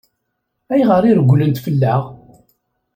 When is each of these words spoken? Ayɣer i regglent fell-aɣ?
Ayɣer 0.73 1.03
i 1.05 1.11
regglent 1.19 1.61
fell-aɣ? 1.65 2.03